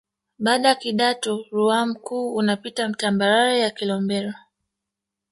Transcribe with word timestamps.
Baada 0.39 0.69
ya 0.69 0.75
Kidatu 0.75 1.45
Ruaha 1.51 1.85
Mkuu 1.85 2.35
unapita 2.35 2.89
tambarare 2.89 3.59
ya 3.59 3.69
Kilombero 3.69 4.33